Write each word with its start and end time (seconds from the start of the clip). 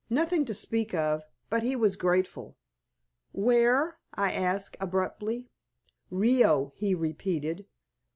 Nothing 0.09 0.45
to 0.45 0.55
speak 0.55 0.95
of, 0.95 1.21
but 1.51 1.61
he 1.61 1.75
was 1.75 1.95
grateful." 1.95 2.57
"Where?" 3.33 3.99
I 4.15 4.31
asked, 4.31 4.75
abruptly. 4.79 5.51
"Rio," 6.09 6.73
he 6.75 6.95
repeated. 6.95 7.67